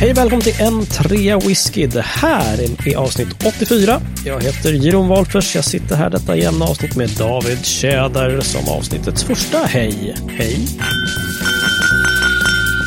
[0.00, 1.86] Hej välkommen till en trea whisky.
[1.86, 4.00] Det här är avsnitt 84.
[4.24, 5.54] Jag heter Jeroen Wolffers.
[5.54, 9.58] Jag sitter här detta jämna avsnitt med David Tjäder som avsnittets första.
[9.58, 10.14] Hej!
[10.30, 10.58] Hej!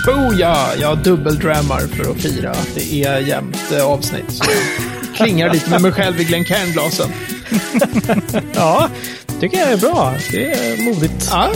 [0.07, 4.32] Oh ja, jag dubbeldrammar för att fira att det är jämnt eh, avsnitt.
[4.32, 7.09] Så jag klingar lite med mig själv i Glencairn-glasen.
[8.55, 8.89] Ja,
[9.39, 10.14] tycker jag är bra.
[10.32, 11.28] Det är modigt.
[11.32, 11.51] Ja,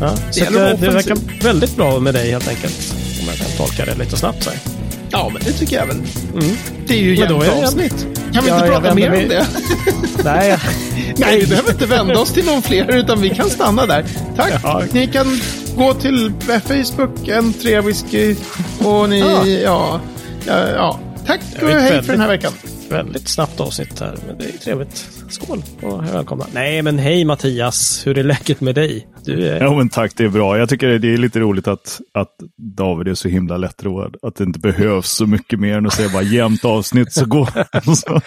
[0.00, 2.94] Ja, så gäller det, det vara verkar väldigt bra med dig helt enkelt.
[3.20, 4.77] Om jag kan tolka det lite snabbt så här.
[5.10, 5.96] Ja, men det tycker jag väl.
[6.32, 6.56] Mm.
[6.86, 8.06] Det är ju jämnt avsnitt.
[8.34, 9.46] Kan vi Ja, inte prata mer om mig- det?
[10.24, 10.60] Nej, jag-
[11.16, 14.04] Nej, vi behöver inte vända oss till någon fler, utan vi kan stanna där.
[14.36, 14.52] Tack!
[14.62, 14.82] Ja.
[14.92, 15.40] Ni kan
[15.76, 16.32] gå till
[16.66, 18.36] Facebook, en trea whisky,
[18.84, 19.18] och ni,
[19.64, 20.00] Ja.
[20.46, 20.98] ja, ja.
[21.26, 22.52] Tack och hej för den här veckan.
[22.90, 25.10] Väldigt snabbt avsnitt här, men det är trevligt.
[25.28, 26.46] Skål och välkomna.
[26.52, 29.08] Nej, men hej Mattias, hur är läget med dig?
[29.24, 29.60] Du är...
[29.60, 30.58] Ja, men tack, det är bra.
[30.58, 32.34] Jag tycker det är lite roligt att, att
[32.76, 34.16] David är så himla lättroad.
[34.22, 37.48] Att det inte behövs så mycket mer än att säga bara jämnt avsnitt så går
[37.94, 38.20] så,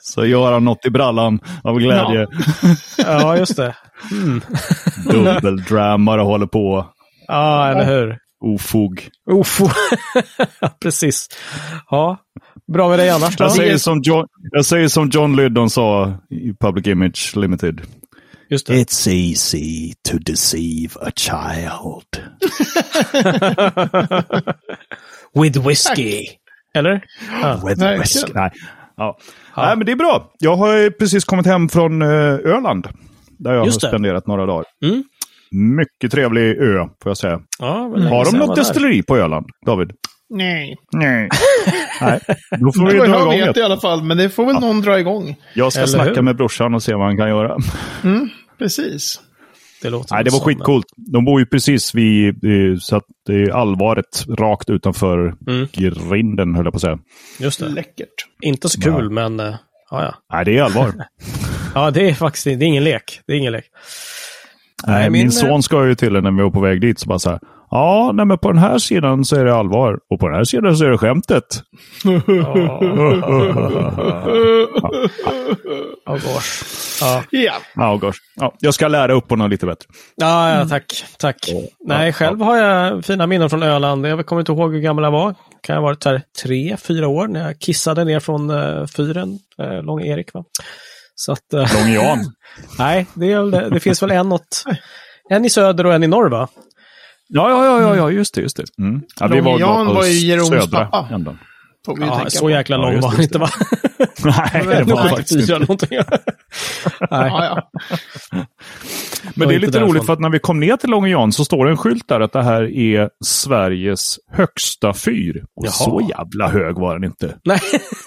[0.00, 2.26] så gör han något i brallan av glädje.
[2.98, 3.74] Ja, just det.
[5.10, 6.86] Dubbeldrammar och håller på.
[7.28, 8.18] Ja, eller hur?
[8.44, 9.08] Ofog.
[9.30, 9.68] Ofo.
[10.82, 11.28] Precis.
[11.90, 12.18] Ja,
[12.72, 13.44] bra med dig annars då?
[13.44, 17.80] Jag säger, som John, jag säger som John Lydon sa i Public Image Limited.
[18.50, 18.72] Just det.
[18.74, 22.04] It's easy to deceive a child.
[25.42, 26.26] With whiskey.
[26.74, 27.04] Eller?
[27.42, 27.54] Ja.
[27.54, 28.00] With Verkligen.
[28.00, 28.34] risk.
[28.34, 28.50] Nej.
[28.96, 29.18] Ja.
[29.56, 30.30] Nej, men det är bra.
[30.38, 32.08] Jag har precis kommit hem från eh,
[32.44, 32.88] Öland.
[33.38, 33.86] Där jag Just det.
[33.86, 34.64] har spenderat några dagar.
[34.84, 35.04] Mm.
[35.76, 37.40] Mycket trevlig ö, får jag säga.
[37.60, 39.92] Länge Har de något destilleri på Öland, David?
[40.32, 40.76] Nej.
[40.92, 41.28] Nej.
[42.00, 43.60] Nej, då får vi Jag dra igång vet det.
[43.60, 45.36] i alla fall, men det får väl någon dra igång.
[45.54, 46.22] Jag ska Eller snacka hur?
[46.22, 47.56] med brorsan och se vad han kan göra.
[48.58, 49.20] Precis.
[49.82, 50.86] Det låter Nej, det var skitcoolt.
[50.96, 55.68] De bor ju precis vid, eh, så att det är allvaret rakt utanför Mm.
[55.72, 56.98] grinden, höll jag på att säga.
[57.40, 57.68] Just det.
[57.68, 58.08] Läckert.
[58.42, 59.54] Inte så kul, men eh,
[59.90, 60.14] ja, ja.
[60.32, 60.92] Nej, det är allvar.
[61.74, 63.20] Ja, det är faktiskt det är ingen lek.
[63.26, 63.64] Det är ingen lek.
[64.86, 66.98] Nej, min- min son ska ju till när vi var på väg dit.
[66.98, 67.38] Så bara så här.
[67.72, 69.98] Ja, nej, men på den här sidan så är det allvar.
[70.10, 71.44] Och på den här sidan så är det skämtet.
[76.06, 76.64] Oh, gosh.
[77.00, 77.22] Ja.
[77.30, 77.52] Ja.
[77.74, 78.18] Ja, gosh.
[78.34, 79.86] ja, jag ska lära upp honom lite bättre.
[80.16, 81.04] Ja, ja, tack.
[81.18, 81.50] Tack.
[81.86, 84.06] Nej, själv har jag fina minnen från Öland.
[84.06, 85.34] Jag kommer inte ihåg hur gammal jag var.
[85.60, 89.38] Kan jag ha varit här tre, fyra år när jag kissade ner från uh, fyren,
[89.62, 90.34] uh, Lång Erik.
[90.34, 90.44] Va?
[91.14, 92.32] Så att, eh, Lång Jan.
[92.78, 94.64] nej, det, är det finns väl en, något,
[95.30, 96.48] en i söder och en i norr va?
[97.34, 98.40] Ja, ja, ja, ja, ja just det.
[98.40, 98.64] Just det.
[98.78, 99.02] Mm.
[99.20, 101.08] Ja, vi Lång Jan var ju Jeroms pappa.
[101.14, 101.38] änden.
[101.86, 103.48] Får vi ju Ja, så jäkla lång var han inte va?
[104.24, 105.58] Nej, det var faktiskt Fyra inte.
[105.58, 105.88] någonting.
[107.10, 107.30] Nej.
[107.30, 107.70] Ja, ja.
[109.34, 111.44] Men det är lite roligt för att när vi kom ner till Långe Jan så
[111.44, 115.44] står det en skylt där att det här är Sveriges högsta fyr.
[115.56, 115.72] Och Jaha.
[115.72, 117.36] så jävla hög var den inte.
[117.44, 117.58] Nej.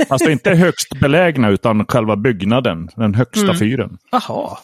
[0.09, 2.89] Alltså inte högst belägna utan själva byggnaden.
[2.95, 3.97] Den högsta fyren.
[4.11, 4.57] Jaha.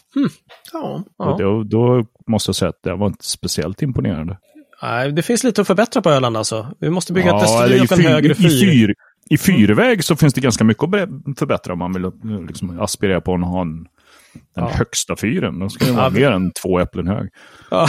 [0.73, 1.03] Ja.
[1.17, 1.25] Ja.
[1.25, 4.37] Och då, då måste jag säga att det var inte speciellt imponerande.
[4.81, 6.67] Nej, det finns lite att förbättra på Öland alltså.
[6.79, 8.49] Vi måste bygga destilleri i, och en fyr, högre i, fyr.
[8.71, 8.93] fyr,
[9.29, 12.11] I fyrväg så finns det ganska mycket att förbättra om man vill eh,
[12.47, 13.85] liksom, aspirera på att ha en,
[14.55, 15.59] den högsta fyren.
[15.59, 17.29] Då ska det vara Ja, vi- mer än två äpplen hög.
[17.71, 17.87] Ja.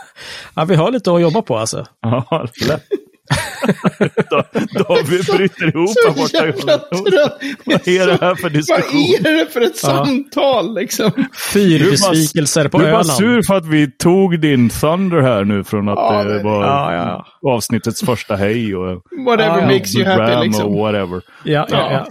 [0.54, 1.86] ja, vi har lite att jobba på alltså.
[2.00, 2.82] Ja, lätt.
[4.30, 4.44] Då-
[4.84, 7.32] David bryter ihop här borta.
[7.64, 9.26] Vad är det här för Vad diskussion?
[9.26, 11.10] är det för ett samtal liksom?
[11.52, 13.18] Fyrbesvikelser på Du är bara Öland.
[13.18, 16.94] sur för att vi tog din Thunder här nu från att Ja, det var Ja,
[16.94, 20.74] ja, avsnittets första hej och Whatever Ja, makes you happy Ram och liksom.
[20.78, 21.22] whatever.
[21.44, 22.06] Ja, ja, Ja.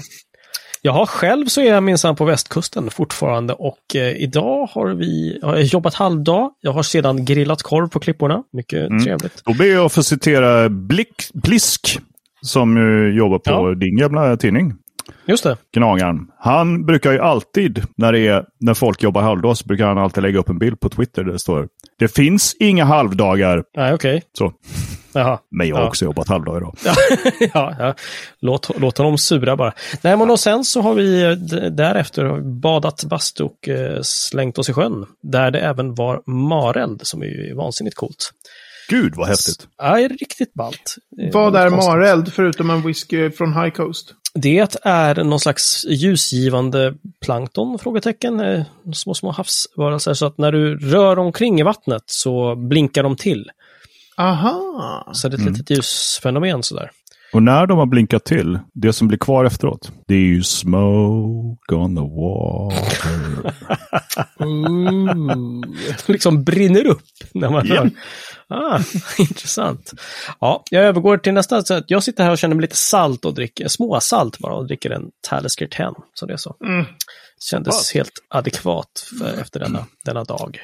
[0.82, 0.90] Ja.
[0.90, 5.40] Jag har själv så är jag minsann på västkusten fortfarande och eh, idag har vi
[5.44, 6.52] har jag jobbat halvdag.
[6.62, 8.44] Jag har sedan grillat korv på klipporna.
[8.54, 9.04] Mycket Mm.
[9.04, 9.42] trevligt.
[9.46, 12.00] Då ber jag att få citera Blick, Blisk
[12.42, 12.78] som
[13.18, 13.76] jobbar på Ja.
[13.76, 14.74] din gamla tidning.
[15.25, 15.57] Just det.
[15.73, 16.28] Gnagaren.
[16.40, 20.23] Han brukar ju alltid, när, det är, när folk jobbar halvdag, så brukar han alltid
[20.23, 21.68] lägga upp en bild på Twitter där det står
[22.00, 23.63] Det finns inga halvdagar.
[23.78, 24.23] Nej, okej.
[24.38, 24.54] Så.
[25.13, 25.39] Jaha.
[25.51, 25.88] Men jag har Ja.
[25.88, 26.75] också jobbat halvdag idag.
[27.54, 27.94] ja, ja.
[28.39, 29.74] Låt, låt honom sura bara.
[30.01, 31.31] Nej, men och sen så har vi eh,
[31.71, 35.06] därefter badat bastu och eh, slängt oss i sjön.
[35.24, 38.31] Där det även var mareld som är ju vansinnigt coolt.
[38.89, 39.68] Gud vad häftigt.
[39.78, 40.95] Ja, det är riktigt ballt.
[41.22, 44.13] Är Vad är mareld förutom en whisky från High Coast?
[44.34, 46.94] Det är någon slags ljusgivande
[47.25, 47.80] plankton?
[47.80, 48.39] Frågetecken.
[48.39, 48.63] Eh,
[48.94, 50.13] Små, små havsvarelser.
[50.13, 53.50] Så att när du rör omkring i vattnet så blinkar de till.
[54.18, 55.10] Aha!
[55.13, 56.92] Så det är ett litet ljusfenomen sådär.
[57.34, 61.75] Och när de har blinkat till, det som blir kvar efteråt, det är ju smoke
[61.75, 63.54] on the water.
[64.45, 65.62] Ooh.
[66.07, 67.04] liksom brinner upp
[67.34, 67.75] när man Ja.
[67.75, 67.92] rör.
[68.50, 68.80] Ah,
[69.18, 69.94] intressant.
[70.40, 71.64] Ja, jag övergår till nästa.
[71.64, 74.90] Så jag sitter här och känner mig lite salt och dricker, småsalt bara och dricker
[74.90, 75.94] en Talisker 10.
[76.14, 76.56] Så det är så.
[76.66, 76.86] Mm.
[77.40, 80.60] Kändes helt adekvat för, efter denna, denna dag.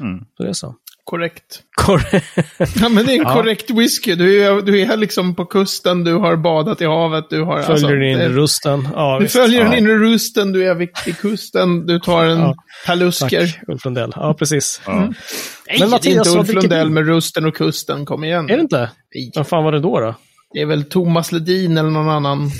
[0.00, 0.24] Mm.
[0.36, 0.74] Så det är så.
[1.04, 1.60] Korrekt.
[1.76, 2.24] Korrekt.
[2.80, 3.34] Ja, men det är en Ja.
[3.34, 4.14] korrekt whisky.
[4.14, 7.52] Du är, du är liksom på kusten, du har badat i havet, du har...
[7.56, 8.88] Följer alltså, du in i det- rusten?
[8.94, 9.36] Ja, Du visst.
[9.36, 9.64] följer Ja.
[9.70, 12.54] den inre rusten, du är vid, vid kusten, du tar en Ja.
[12.86, 13.46] talusker.
[13.46, 14.12] Tack, Ulf Lundell.
[14.16, 14.80] Ja, precis.
[14.86, 14.92] Ja.
[14.92, 15.14] Nej, Men
[15.78, 18.50] det är Mattias, inte Ulf Lundell med rusten och kusten, kom igen.
[18.50, 18.90] Är det inte?
[19.14, 19.30] Nej.
[19.34, 20.00] Vad fan var det då?
[20.00, 20.14] då?
[20.54, 22.50] Det är väl Thomas Ledin eller någon annan.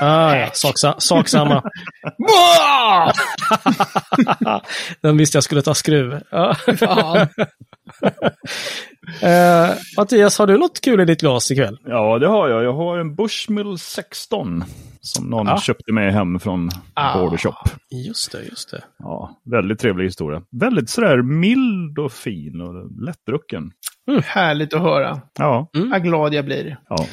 [0.00, 1.62] Ah, ja, sak, sak samma.
[2.18, 3.12] Wow!
[5.02, 6.20] Den visste jag skulle ta skruv.
[9.22, 11.78] Eh, Mattias, har du något kul i ditt glas ikväll?
[11.84, 12.64] ja, det har jag.
[12.64, 14.64] Jag har en Bushmill 16
[15.00, 15.60] som någon Ah.
[15.60, 17.18] köpte med hem från Ah.
[17.18, 17.54] Border Shop.
[18.06, 18.82] Just det, just det.
[18.98, 20.42] Ja, väldigt trevlig historia.
[20.60, 23.70] Väldigt sådär mild och fin och lättdrucken.
[24.24, 25.20] Härligt att höra.
[25.38, 26.76] Ja, Vad glad jag blir.
[26.88, 27.06] ja.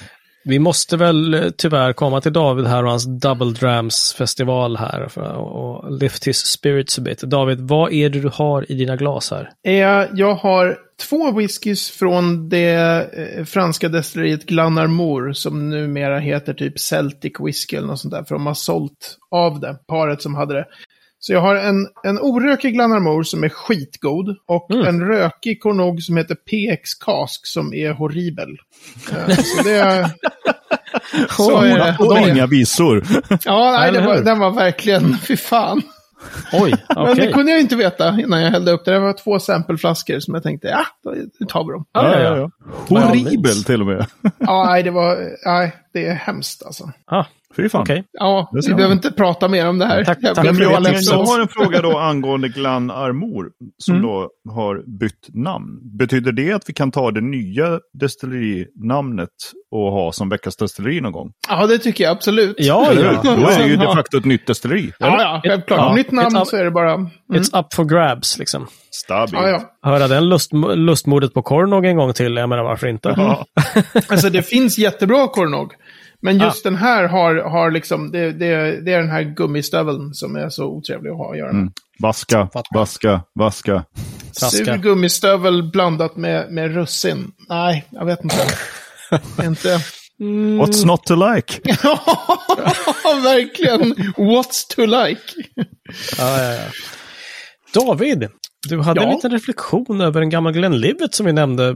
[0.48, 5.08] Vi måste väl eh, tyvärr komma till David här och hans Double Drams festival här
[5.08, 7.22] för att och lift his spirits a bit.
[7.22, 9.52] David, vad är det du har i dina glas här?
[9.68, 10.78] Eh, jag har
[11.10, 12.74] två whiskys från det
[13.14, 18.24] eh, franska destilleriet Glenarmour som numera heter typ Celtic Whisky eller något sånt där.
[18.24, 20.66] För de har sålt av det, paret som hade det.
[21.20, 24.88] Så jag har en, en orökig Glenarmour som är skitgod och Mm.
[24.88, 28.50] en rökig Cornog som heter PX Cask som är horribel.
[29.12, 30.10] Eh, så det är...
[31.30, 31.96] Så är det.
[32.00, 33.04] Och De är- inga visor.
[33.46, 35.82] Ja, nej, det var, den var verkligen, fy fan.
[36.54, 37.26] Oj, Men okej.
[37.28, 38.92] det kunde jag inte veta innan jag hällde upp det.
[38.92, 41.86] Det var två sampleflaskor som jag tänkte, ja, då tar vi dem.
[41.92, 42.50] Ja, ja, ja.
[42.90, 44.06] Horribel till och med.
[44.38, 46.92] Ja, nej, det var, nej, det är hemskt alltså.
[47.06, 47.26] Ah,
[47.58, 47.82] Fy fan.
[47.82, 48.04] okej.
[48.12, 48.78] Ja, vi man.
[48.78, 50.04] behöver inte prata mer om det här.
[50.04, 50.72] Tack- Jag tack för för det.
[50.92, 54.08] Jag, jag har en fråga då angående Glan Armor som Mm.
[54.08, 55.98] då har bytt namn.
[55.98, 59.30] Betyder det att vi kan ta det nya destillerinamnet
[59.72, 61.32] och ha som veckans destilleri någon gång?
[61.50, 62.56] Ja, det tycker jag absolut.
[62.60, 63.22] Ja, ja.
[63.24, 64.92] Då är det ju de facto ett nytt destilleri.
[65.00, 65.80] Ja, ja, självklart.
[65.80, 65.96] Ja.
[65.96, 66.94] Nytt namn Ett- så är det bara...
[66.94, 67.08] Mm.
[67.34, 68.68] It's up for grabs, liksom.
[68.92, 69.34] Stabil.
[69.34, 69.62] Ja, ja.
[69.92, 73.14] Höra den lust, lustmordet på Kornog en gång till, jag menar varför inte?
[73.18, 73.46] Ja.
[74.10, 75.74] Alltså det finns jättebra Cornog.
[76.22, 80.36] Men just den här har, har liksom, det, det, det är den här gummistöveln som
[80.36, 81.62] är så otrevlig att ha att göra med.
[81.62, 81.74] Mm.
[82.00, 83.84] Vaska, vaska, vaska.
[84.32, 87.32] Sur gummistövel blandat med, med russin.
[87.50, 88.36] Nej, jag vet inte.
[89.44, 89.80] Inte...
[90.20, 91.54] What's not to like?
[91.84, 92.00] Ja,
[93.24, 93.94] verkligen.
[94.18, 95.22] What's to like?
[96.18, 96.62] Ja, ja, ja.
[97.74, 98.28] David,
[98.70, 99.16] du hade en Ja.
[99.16, 101.72] liten reflektion över en gammal Glenlivet som vi nämnde,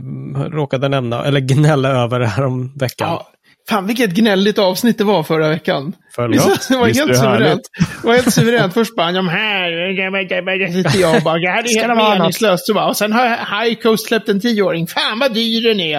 [0.52, 3.08] råkade nämna, eller gnälla över här om veckan.
[3.10, 3.28] Ja.
[3.70, 5.96] Fan, vilket gnälligt avsnitt det var förra veckan.
[6.16, 6.68] Förlåt.
[6.70, 7.62] Det var Visst helt suveränt.
[8.02, 8.74] Det var helt suveränt.
[8.74, 12.66] Först bara, de här, sitter jag och bara, det här är helt meningslöst.
[12.66, 13.28] Så bara, och sen har
[13.64, 14.88] High Coast släppt en tioåring.
[14.88, 15.98] Fan vad dyr den är.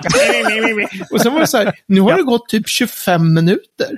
[1.12, 3.88] och sen var det så här, nu har det gått typ 25 minuter.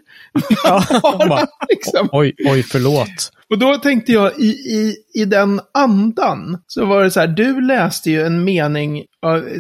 [1.29, 2.09] bara, liksom.
[2.13, 3.31] Oj, oj, förlåt.
[3.51, 7.61] Och då tänkte jag i, i, i den andan så var det så här, du
[7.61, 9.05] läste ju en mening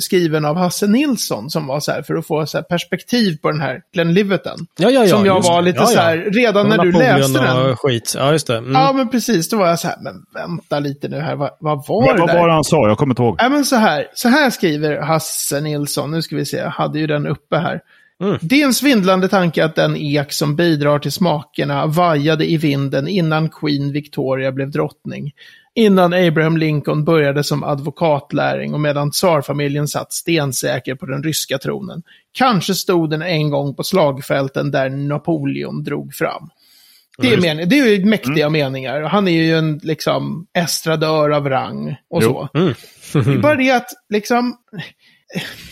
[0.01, 3.51] skriven av Hasse Nilsson som var så här för att få så här perspektiv på
[3.51, 4.59] den här Glenliveten.
[4.79, 5.09] Ja, ja, ja.
[5.09, 7.77] som jag var lite ja, så här, redan när du läste den.
[7.77, 8.15] skit.
[8.17, 8.59] Ja, just det.
[8.59, 8.73] Mm.
[8.73, 9.49] Ja, men precis.
[9.49, 12.21] Då var jag så här, men vänta lite nu här, vad, vad var Vad det
[12.21, 12.39] vad där?
[12.39, 12.89] var det han sa?
[12.89, 13.37] Jag kommer inte ihåg.
[13.39, 16.99] Ja, men så här, så här skriver Hasse Nilsson, nu ska vi se, jag hade
[16.99, 17.81] ju den uppe här.
[18.23, 18.39] Mm.
[18.41, 23.09] Det är en svindlande tanke att den ek som bidrar till smakerna vajade i vinden
[23.09, 25.33] innan Queen Victoria blev drottning.
[25.77, 32.03] Innan Abraham Lincoln började som advokatlärling och medan tsarfamiljen satt stensäker på den ryska tronen.
[32.33, 36.51] Kanske stod den en gång på slagfälten där Napoleon drog fram.
[37.19, 39.03] Det är, men, det är ju mäktiga meningar.
[39.03, 42.49] Han är ju en liksom estradör av rang och Jo.
[42.53, 42.59] så.
[42.59, 42.75] Mm.
[43.13, 44.57] Det är bara det att liksom,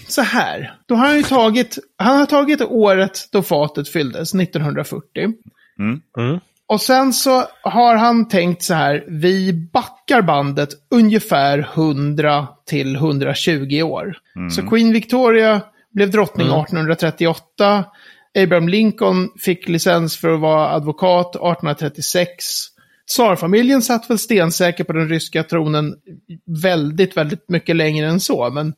[0.09, 0.75] så här.
[0.87, 5.33] Då har han ju tagit, han har tagit året då fatet fylldes, 1940.
[5.79, 6.41] Mm.
[6.73, 13.83] Och sen så har han tänkt så här, vi backar bandet ungefär 100 till 120
[13.83, 14.17] år.
[14.51, 15.61] Så Queen Victoria
[15.95, 17.85] blev drottning 1838.
[18.39, 22.29] Abraham Lincoln fick licens för att vara advokat 1836.
[23.11, 25.95] Tsarfamiljen satt väl stensäker på den ryska tronen
[26.63, 28.51] väldigt, väldigt mycket längre än så.
[28.51, 28.75] Men...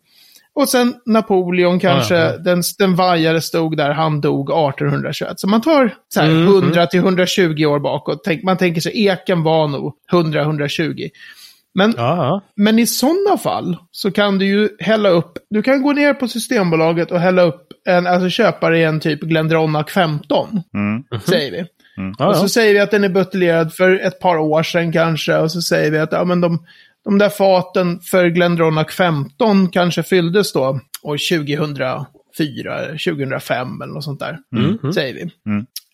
[0.54, 2.38] Och sen Napoleon kanske, Ja, ja.
[2.38, 5.40] Den, den vajare stod där, han dog 1821.
[5.40, 8.25] Så man tar så här, Mm, 100 till 120 år bakåt.
[8.25, 11.08] Tänk, man tänker sig, eken var nog 100-120.
[11.75, 15.92] Men Ja, men i sådana fall så kan du ju hälla upp, du kan gå
[15.92, 21.20] ner på Systembolaget och hälla upp en, alltså köpa dig en typ Glendronach 15, Mm.
[21.26, 21.64] säger vi.
[22.18, 22.49] ja, Och så ja.
[22.49, 25.90] säger vi att den är buteljerad för ett par år sedan kanske, och så säger
[25.90, 26.64] vi att ja, men de,
[27.04, 32.06] de där faten för Glendronach 15 kanske fylldes då år 2004,
[32.87, 34.38] 2005 eller något sånt där.
[34.56, 34.92] Mm.
[34.92, 35.30] Säger vi.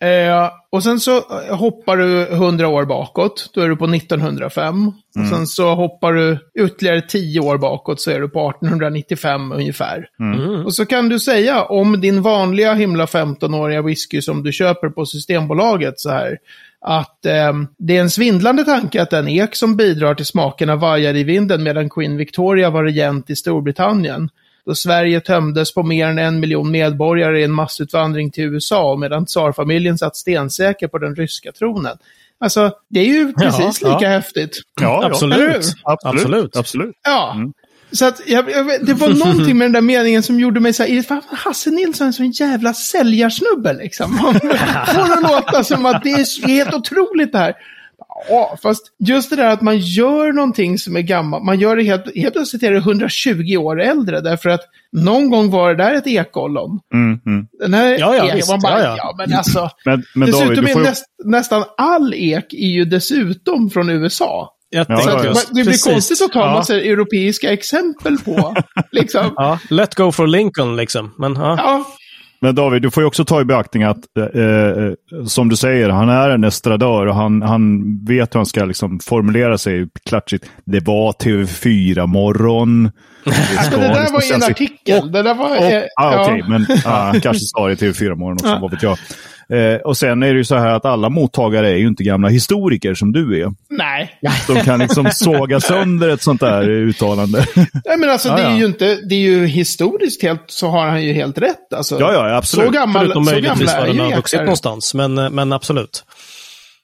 [0.02, 4.86] Eh, och sen så hoppar du 100 år bakåt, då är du på 1905.
[4.88, 10.06] Och sen så hoppar du ytterligare 10 år bakåt så är du på 1895 ungefär.
[10.20, 10.66] Mm.
[10.66, 15.06] Och så kan du säga om din vanliga himla 15-åriga whisky som du köper på
[15.06, 16.38] Systembolaget så här.
[16.80, 21.16] Att ehm, det är en svindlande tanke att den ek som bidrar till smakerna vajar
[21.16, 24.28] i vinden medan Queen Victoria var regent i Storbritannien.
[24.66, 29.26] Då Sverige tömdes på mer än en miljon medborgare i en massutvandring till USA medan
[29.26, 31.96] tsarfamiljen satt stensäker på den ryska tronen.
[32.40, 33.94] Alltså, det är ju precis ja.
[33.94, 34.56] lika häftigt.
[34.80, 35.38] Ja, Absolut.
[35.84, 36.14] Absolut.
[36.14, 36.56] Absolut.
[36.56, 36.96] Absolut.
[37.04, 37.36] Ja.
[37.92, 40.82] Så att jag, jag, det var någonting med den där meningen som gjorde mig så
[40.82, 44.14] här, fan, Hasse Nilsson är en sån jävla säljarsnubbe liksom.
[44.22, 47.54] Man får det låta som att det är helt otroligt det här.
[48.28, 51.82] Ja, fast just det där att man gör någonting som är gammalt, man gör det
[51.82, 54.60] helt, helt plötsligt är det 120 år äldre, därför att
[54.92, 56.80] någon gång var det där ett ekollon.
[56.94, 57.46] Mm, mm.
[57.58, 58.50] Den här Ja, ja, ek, visst.
[58.50, 59.14] man bara, Ja, ja, ja.
[59.18, 59.70] men alltså.
[59.84, 60.82] Men, men dessutom David, är ju...
[60.82, 64.56] näst, nästan all ek är ju dessutom från USA.
[64.70, 65.32] Ja, ja, ja.
[65.48, 65.84] det blir precis.
[65.84, 66.52] konstigt att ta ja.
[66.54, 68.54] massa europeiska exempel på.
[68.92, 69.32] liksom.
[69.36, 71.14] Ja, let go for Lincoln liksom.
[71.18, 71.54] Men ja.
[71.58, 71.84] Ja,
[72.40, 73.98] Men David, du får ju också ta i beaktning att,
[74.34, 74.92] eh, eh,
[75.26, 79.00] som du säger, han är en estradör och han, han vet hur han ska liksom
[79.00, 80.44] formulera sig klatschigt.
[80.64, 82.90] Det var TV4-morgon.
[83.58, 85.12] alltså, det där var ju en artikel.
[85.12, 85.56] Det där var...
[85.56, 86.22] eh, Ah, ja.
[86.24, 88.98] Okej, men ah, han kanske sa det till fyra morgon också, vad vet jag.
[89.52, 92.28] Eh, och sen är det ju så här att alla mottagare är ju inte gamla
[92.28, 93.52] historiker som du är.
[93.70, 94.18] Nej.
[94.46, 97.46] De kan liksom såga sönder ett sånt där uttalande.
[97.84, 98.58] Nej, men alltså Ja, det är ja.
[98.58, 98.98] ju inte...
[99.08, 101.72] Det är ju historiskt helt, så har han ju helt rätt.
[101.72, 102.66] Alltså, Ja, ja, absolut.
[102.66, 103.96] Så gammal, Förutom så möjligtvis gamla är den
[104.32, 104.94] ju någonstans.
[104.94, 106.04] Men, eh, men absolut.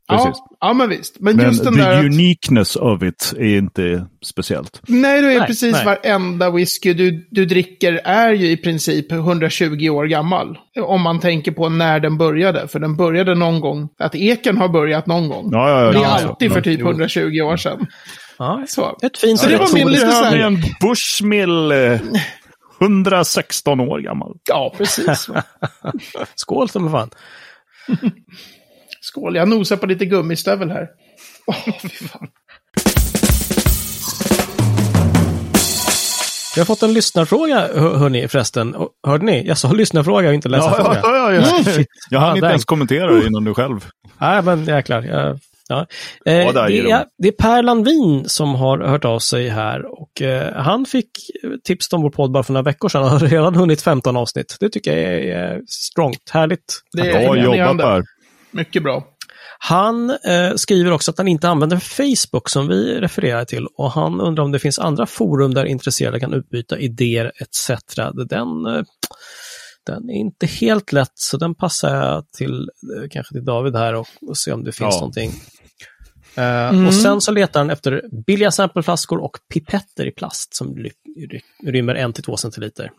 [0.09, 0.43] Ja, Precis.
[0.61, 1.17] ja, men visst.
[1.21, 1.99] Men, Men just den the där...
[1.99, 4.83] Att, uniqueness of it är inte speciellt.
[4.89, 5.85] nej, det är Nej, precis nej.
[5.85, 10.59] varenda whisky du, du dricker är ju i princip 120 år gammal.
[10.83, 12.69] Om man tänker på när den började.
[12.69, 13.89] För den började någon gång.
[13.99, 15.49] Att eken har börjat någon gång.
[15.53, 15.93] Ja, ja, ja.
[15.93, 16.87] det är ja, alltid för typ Jo.
[16.87, 17.87] 120 år sedan.
[18.39, 18.99] Ja, Så.
[19.03, 22.01] ett fint Så det var min lite så här- en Bushmill eh,
[22.81, 24.33] 116 år gammal.
[24.49, 25.29] Ja, precis.
[26.35, 27.11] Skål som fan.
[29.07, 30.89] Skål, jag nosar på lite gummistövel här.
[31.47, 32.29] Åh, fy fan.
[36.55, 38.77] Vi har fått en lyssnarfråga, hör, hörni förresten.
[39.07, 39.47] Hörde ni?
[39.47, 41.01] Jag sa lyssnarfråga och inte läsarfråga.
[41.03, 41.73] Ja, ja, ja, ja.
[41.73, 41.87] Shit.
[42.11, 43.87] Jag hann Ja, inte ens kommentera det innan du själv.
[44.21, 45.03] Nej, men jäklar.
[45.03, 45.87] Jag, ja.
[46.27, 50.23] Eh, Ja, det, är, det är Per Landvin som har hört av sig här och
[50.23, 51.11] eh, han fick
[51.65, 54.57] tips om vår podd bara för några veckor sedan och har redan hunnit 15 avsnitt.
[54.61, 56.81] Det tycker jag är, är strongt, härligt.
[56.93, 57.79] Det är Bra jobbat.
[57.79, 58.16] Per.
[58.57, 59.07] Mycket bra.
[59.59, 64.21] Han eh, skriver också att han inte använder Facebook som vi refererar till och han
[64.21, 67.71] undrar om det finns andra forum där intresserade kan utbyta idéer etc.
[68.29, 68.83] Den, eh,
[69.87, 72.55] den är inte helt lätt så den passar jag till
[72.97, 75.01] eh, kanske till David här och, och se om det finns Ja.
[75.01, 75.31] någonting.
[76.37, 80.91] Eh, Och sen så letar han efter billiga sampleflaskor och pipetter i plast som ly-
[81.31, 82.91] ry- rymmer 1-2 centiliter.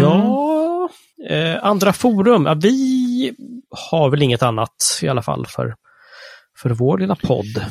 [0.00, 0.88] Ja,
[1.28, 2.46] eh, andra forum.
[2.46, 3.34] Ja, vi
[3.90, 5.74] har väl inget annat i alla fall för,
[6.62, 7.64] för vår lilla podd.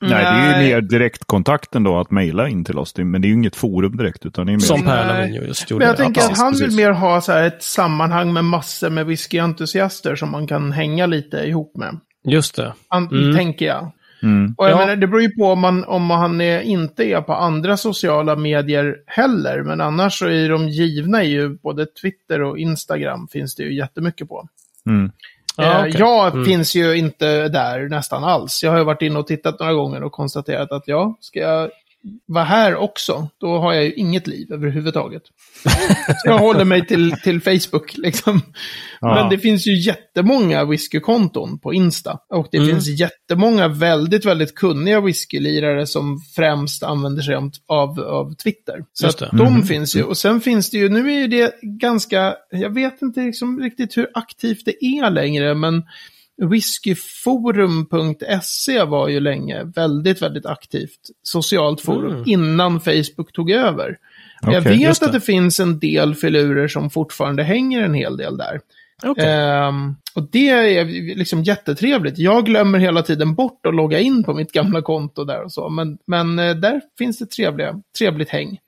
[0.00, 2.96] Nej, det är ju mer direktkontakten då att mejla in till oss.
[2.96, 4.26] Men det är ju inget forum direkt.
[4.26, 4.60] Utan det är mer...
[4.60, 4.84] Som.
[4.84, 5.84] Lavin just gjorde.
[5.84, 8.90] Men jag tänker ja, att han vill mer ha så här ett sammanhang med massor
[8.90, 12.00] med whiskyentusiaster som man kan hänga lite ihop med.
[12.24, 12.72] Just det.
[12.88, 13.36] An- Mm.
[13.36, 13.92] Tänker jag.
[14.22, 14.54] Mm.
[14.58, 14.78] Och jag Ja.
[14.78, 18.36] menar, det beror ju på om, man, om han är, inte är på andra sociala
[18.36, 19.62] medier heller.
[19.62, 24.28] Men annars så är de givna ju både Twitter och Instagram finns det ju jättemycket
[24.28, 24.48] på.
[24.86, 25.10] Mm.
[25.56, 25.94] Ja, Eh, okej.
[25.98, 26.44] Jag Mm.
[26.44, 28.62] finns ju inte där nästan alls.
[28.62, 31.70] Jag har ju varit inne och tittat några gånger och konstaterat att ja, ska jag
[32.26, 35.22] vara här också, då har jag ju inget liv överhuvudtaget.
[36.06, 38.40] Så jag håller mig till, till Facebook liksom.
[39.00, 39.14] Ja.
[39.14, 42.18] Men det finns ju jättemånga whiskykonton på Insta.
[42.28, 42.70] Och det Mm.
[42.70, 47.34] finns jättemånga väldigt, väldigt kunniga whiskylirare som främst använder sig
[47.66, 48.84] av, av Twitter.
[48.92, 50.02] Så att de finns ju.
[50.02, 53.96] Och sen finns det ju, nu är ju det ganska, jag vet inte liksom riktigt
[53.96, 55.82] hur aktivt det är längre, men
[56.46, 62.22] whiskyforum.se var ju länge väldigt, väldigt aktivt socialt forum Mm.
[62.26, 63.96] innan Facebook tog över.
[64.42, 65.18] jag Okej, vet just att det.
[65.18, 68.60] det finns en del filurer som fortfarande hänger en hel del där.
[69.04, 69.24] Okej.
[69.28, 70.84] Ehm, och det är
[71.16, 72.18] liksom jättetrevligt.
[72.18, 75.68] Jag glömmer hela tiden bort att logga in på mitt gamla konto där och så.
[75.68, 78.58] Men, men eh, där finns det trevliga, trevligt häng.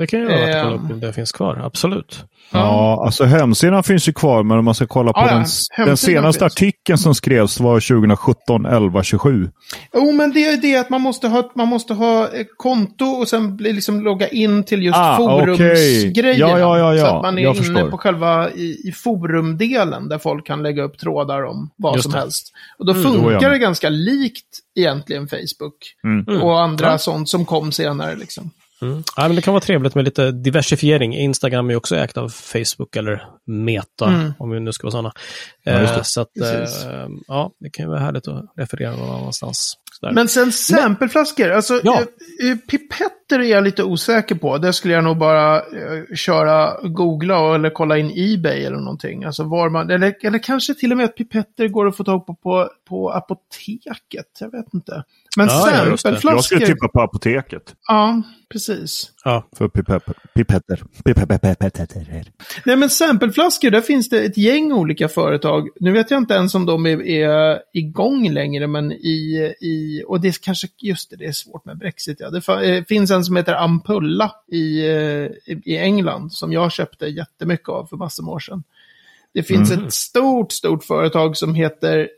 [0.00, 0.84] Det kan ju vara värt att kolla Ehm.
[0.84, 2.24] upp om det finns kvar, absolut.
[2.52, 5.34] Ja, alltså hemsidan finns ju kvar, men om man ska kolla på Ja, ja.
[5.76, 6.52] den, den senaste finns.
[6.52, 9.50] artikeln som skrevs var 2017 11 27.
[9.94, 13.28] Jo, men det är det att man måste ha, man måste ha eh, konto och
[13.28, 16.10] sen bli liksom logga in till just Ah, forumsgrejerna.
[16.10, 16.38] okej.
[16.38, 17.06] Ja, ja, ja, ja.
[17.06, 17.90] Så att man är Jag inne förstår.
[17.90, 22.12] på själva i, i forumdelen där folk kan lägga upp trådar om vad Just som
[22.12, 22.18] det.
[22.18, 22.52] helst.
[22.78, 23.50] Och då då är funkar med.
[23.50, 25.94] det ganska likt egentligen Facebook.
[26.04, 26.42] Mm.
[26.42, 26.98] Och andra Ja.
[26.98, 28.50] sånt som kom senare liksom.
[28.82, 29.02] Mm.
[29.16, 31.16] Ja, men det kan vara trevligt med lite diversifiering.
[31.16, 34.32] Instagram är också ägt av Facebook eller Meta, Mm.
[34.38, 35.12] om vi nu ska vara sådana.
[35.72, 35.80] Ja.
[35.96, 39.76] Eh, så att, eh, ja, det kan ju vara härligt att referera någon annanstans.
[40.00, 40.12] Sådär.
[40.12, 42.00] Men sen sampleflaskor, alltså Ja.
[42.00, 44.58] eh, pipetter är jag lite osäker på.
[44.58, 45.62] Det skulle jag nog bara
[46.14, 49.24] köra, googla eller kolla in Ebay eller någonting.
[49.24, 52.26] Alltså var man, eller, eller kanske till och med att pipetter går att få tag
[52.26, 54.26] på på, på apoteket.
[54.40, 55.04] Jag vet inte.
[55.36, 55.76] Men Ja, det.
[55.76, 57.74] Jag skulle sampleflaskor, tippa på apoteket.
[57.88, 58.22] ja,
[58.52, 59.48] precis ja.
[59.56, 60.14] För pipetter.
[60.34, 60.82] Pipetter.
[61.04, 62.24] Pipetter.
[62.64, 65.68] Nej, men sampleflaskor, där finns det ett gäng olika företag.
[65.80, 70.04] Nu vet jag inte ens om de är, är igång längre, men i, i...
[70.06, 72.20] Och det är kanske, just det, det är svårt med Brexit.
[72.20, 72.30] Ja.
[72.30, 74.80] Det finns en som heter Ampulla i,
[75.46, 78.62] i England, som jag köpte jättemycket av för massor med år sedan.
[79.32, 82.08] Det finns ett stort, stort företag som heter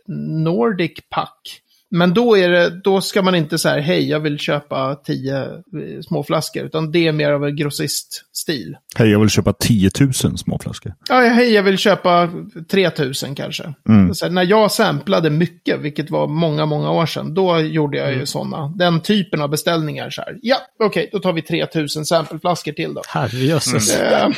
[0.44, 1.61] Nordic Pack.
[1.94, 6.00] Men då, är det, då ska man inte säga hej, jag vill köpa tio eh,
[6.08, 8.76] små flaskor, utan det är mer av en grossiststil.
[8.96, 10.94] Hej, jag vill köpa 10 000 småflaskor.
[11.08, 12.30] Ja, hej, jag vill köpa
[12.70, 13.74] 3000 kanske.
[14.14, 18.14] Så här, när jag samplade mycket, vilket var många, många år sedan, då gjorde jag
[18.14, 18.68] ju sådana.
[18.76, 20.10] Den typen av beställningar.
[20.10, 20.38] Så här.
[20.42, 23.02] Ja, okej, då tar vi 3000 sampleflaskor till då.
[23.08, 24.00] Herrejösses.
[24.00, 24.28] Eh,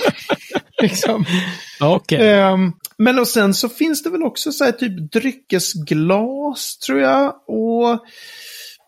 [0.85, 1.25] liksom.
[1.81, 2.31] Okej.
[2.31, 7.35] Ehm, men och sen så finns det väl också så här typ dryckesglas, tror jag.
[7.47, 8.05] Och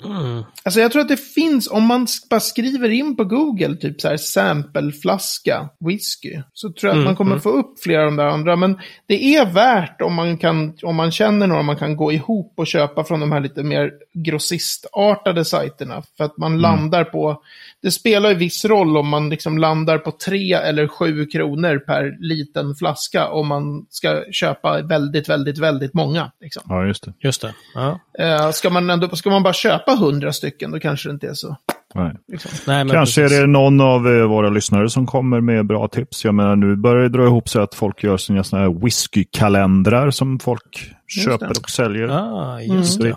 [0.04, 0.44] Mm.
[0.64, 4.08] Alltså jag tror att det finns, om man bara skriver in på Google, typ så
[4.08, 8.26] här sampleflaska whisky, så tror jag att man kommer få upp flera av de där
[8.26, 8.56] andra.
[8.56, 12.54] Men det är värt om man, kan, om man känner några, man kan gå ihop
[12.56, 16.02] och köpa från de här lite mer grossistartade sajterna.
[16.16, 17.42] För att man landar på,
[17.86, 22.16] det spelar ju viss roll om man liksom landar på tre eller sju kronor per
[22.28, 26.32] liten flaska om man ska köpa väldigt, väldigt, väldigt många.
[26.40, 26.62] Liksom.
[26.68, 27.12] Ja, just det.
[27.20, 27.54] Just det.
[27.74, 28.00] Ja.
[28.18, 31.34] Eh, ska, man ändå, ska man bara köpa hundra stycken, då kanske det inte är
[31.34, 31.56] så.
[31.94, 32.12] Nej.
[32.32, 32.50] Liksom.
[32.66, 33.38] Nej, men Kanske precis.
[33.38, 36.24] är det någon av eh, våra lyssnare som kommer med bra tips.
[36.24, 40.10] Jag menar, nu börjar det dra ihop sig att folk gör sina såna här whiskykalendrar
[40.10, 40.92] som folk
[41.24, 41.60] köper det.
[41.60, 42.08] och säljer.
[42.08, 43.10] Ah, just Mm.
[43.10, 43.16] det.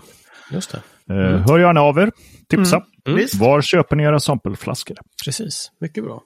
[0.54, 1.14] Just det.
[1.14, 2.10] Eh, hör gärna av er.
[2.50, 2.76] Tipsa.
[2.76, 2.88] Mm.
[3.04, 3.34] Visst.
[3.34, 4.96] Var köper ni era sampleflaskor?
[5.24, 5.70] Precis.
[5.80, 6.22] Mycket bra.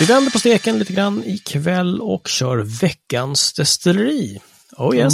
[0.00, 4.40] Vi vänder på steken lite grann ikväll och kör veckans destilleri.
[4.76, 5.12] Oh yes.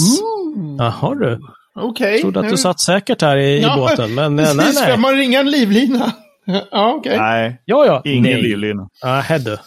[0.79, 1.41] Jaha du.
[1.75, 2.21] Okej.
[2.21, 4.75] Trodde att nu- du satt säkert här i, Ja, i båten, men eh, nej, Precis,
[4.81, 4.89] nej.
[4.91, 6.13] ska man ringa en livlina?
[6.71, 7.17] ja, okej.
[7.19, 8.03] Nej, Ja, ja.
[8.05, 8.43] ingen nej.
[8.43, 8.89] livlina.
[9.05, 9.59] Nej, du.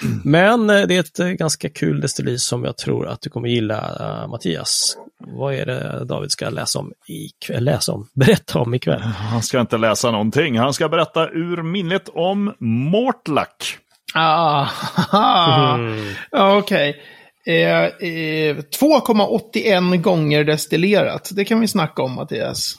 [0.24, 3.48] Men eh, det är ett eh, ganska kul destilleri som jag tror att du kommer
[3.48, 4.96] gilla, eh, Mattias.
[5.18, 7.64] Vad är det David ska läsa om ikväll?
[7.64, 8.08] Läsa om?
[8.14, 9.00] Berätta om ikväll.
[9.00, 10.58] Han ska inte läsa någonting.
[10.58, 13.76] Han ska berätta ur minnet om Mortlack.
[14.14, 14.66] Ah,
[15.74, 16.04] Mm.
[16.30, 16.96] ja, okej.
[17.46, 21.30] Eh, eh, 2,81 gånger destillerat.
[21.32, 22.74] Det kan vi snacka om, Mattias.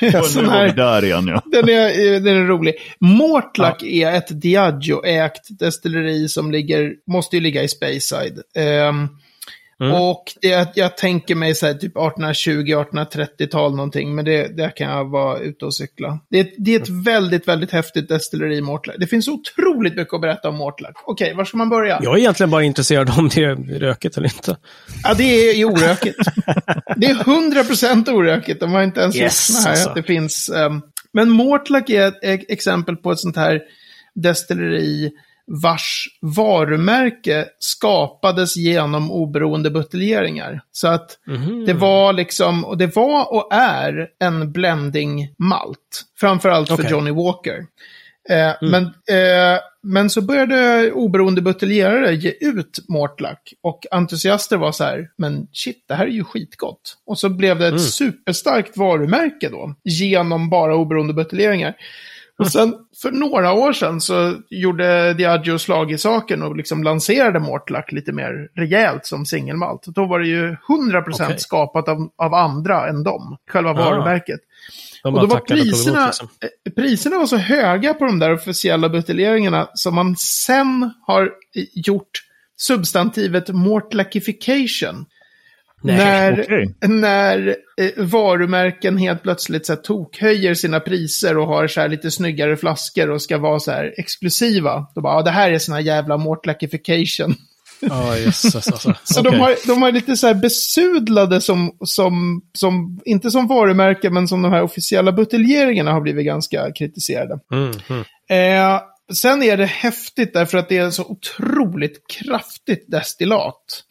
[0.00, 1.42] Och Sån nu här, där igen ja.
[1.46, 2.74] den, är, den är rolig.
[3.00, 8.42] Mortlack är ett Diageo-ägt destilleri som ligger, måste ju ligga i Speyside.
[9.80, 14.90] Ehm, Och det, jag tänker mig så här, typ 1820-1830-tal någonting, men det, där kan
[14.90, 16.20] jag vara ute och cykla.
[16.30, 18.96] Det, är- det är ett väldigt, väldigt häftigt destilleri, Mortlack.
[18.98, 20.94] Det finns otroligt mycket att berätta om Mortlack.
[21.04, 22.00] Okej, var ska man börja?
[22.02, 24.56] Jag är egentligen bara intresserad om det är rökigt eller inte.
[25.02, 26.18] Ja, det är ju orökigt.
[26.96, 28.60] det är 100% orökigt.
[28.60, 29.88] De har inte ens Yes, här alltså.
[29.88, 30.48] att det finns...
[30.48, 30.80] ehm,
[31.12, 33.60] men Mortlack är ett e- exempel på ett sånt här
[34.14, 35.10] destilleri
[35.62, 40.62] vars varumärke skapades genom oberoende buteljeringar.
[40.72, 41.18] Så att
[41.66, 46.04] det var liksom, och det var och är en blending malt.
[46.20, 46.90] Framförallt för.
[46.90, 47.66] Johnny Walker.
[48.30, 53.52] Eh, men, eh, men så började oberoende buteljerare ge ut Mortlack.
[53.62, 56.96] Och entusiaster var så här, men shit, det här är ju skitgott.
[57.06, 61.74] Och så blev det ett superstarkt varumärke då, genom bara oberoende buteljeringar.
[62.40, 67.40] Och sen för några år sedan så gjorde Diageo slag i saken och liksom lanserade
[67.40, 69.82] Mortlack lite mer rejält som singelmalt.
[69.86, 71.38] Då var det ju 100% Okej.
[71.38, 74.40] skapat av, av andra än dem, själva varumärket.
[75.02, 76.28] De Och då var priserna, liksom.
[76.66, 81.30] eh, priserna var så höga på de där officiella buteljeringarna som man sen har
[81.74, 82.10] gjort
[82.56, 85.06] substantivet mortlacification.
[85.82, 86.74] Nej, när okej.
[86.80, 92.10] när eh, varumärken helt plötsligt så här, tokhöjer sina priser och har så här, lite
[92.10, 94.86] snyggare flaskor och ska vara så här exklusiva.
[94.94, 97.34] Då bara, ja, det här är sån här jävla mortlackification.
[97.80, 98.94] Ja, jösses alltså.
[99.04, 99.32] Så Okej.
[99.32, 104.28] de, har, de har lite så här besudlade som, som, som, inte som varumärken, men
[104.28, 107.38] som de här officiella buteljeringarna har blivit ganska kritiserade.
[107.52, 108.04] Mm, mm.
[108.30, 108.80] Eh,
[109.14, 113.84] sen är det häftigt därför att det är så otroligt kraftigt destillat.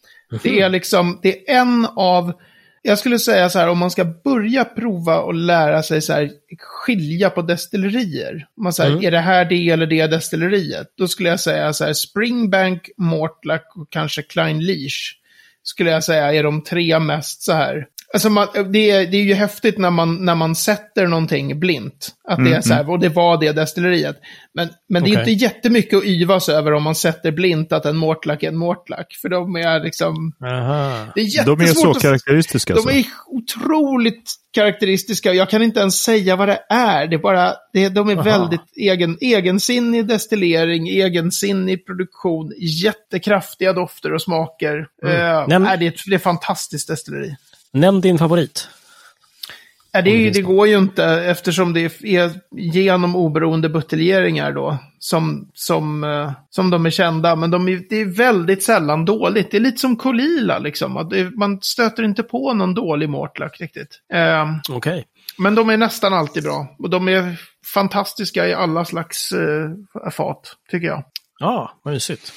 [0.43, 2.33] Det är liksom, det är en av,
[2.81, 6.29] jag skulle säga så här, om man ska börja prova och lära sig så här,
[6.59, 8.47] skilja på destillerier.
[8.57, 9.05] Om man säger, Mm.
[9.05, 10.87] är det här det eller det destilleriet?
[10.97, 15.15] Då skulle jag säga så här, Springbank, Mortlack och kanske Klein Leash.
[15.63, 17.85] Skulle jag säga är de tre mest så här.
[18.13, 22.09] Alltså man, det, är, det är ju häftigt när man, när man sätter någonting blint.
[22.27, 24.15] Att det är så här, och det var det destilleriet.
[24.53, 25.33] Men, men det är Okej.
[25.33, 29.13] inte jättemycket att yvas över om man sätter blint att en Mortlack är en Mortlack.
[29.21, 30.33] För de är liksom...
[30.43, 31.05] Aha.
[31.15, 32.73] Det är De är så att karaktäristiska.
[32.75, 32.89] de så.
[32.89, 35.33] är otroligt karaktäristiska.
[35.33, 37.07] Jag kan inte ens säga vad det är.
[37.07, 38.23] Det är bara, det, de är Aha.
[38.23, 44.87] väldigt egen, egensinnig destillering, egensinnig produktion, jättekraftiga dofter och smaker.
[45.03, 47.35] Näm- är det, är ett- det är ett fantastiskt destilleri.
[47.73, 48.69] Nämn din favorit.
[49.93, 56.03] Om det det, går ju inte eftersom det är genom oberoende buteljeringar då som, som,
[56.03, 57.35] eh, som de är kända.
[57.35, 59.51] Men de är, det är väldigt sällan dåligt.
[59.51, 61.09] Det är lite som Kolila liksom.
[61.35, 63.99] Man stöter inte på någon dålig Mortlack riktigt.
[64.13, 65.05] Eh, Okej.
[65.37, 66.75] men de är nästan alltid bra.
[66.79, 67.35] Och de är
[67.73, 71.03] fantastiska i alla slags eh, fat, tycker jag.
[71.39, 72.33] Ja, vad mysigt.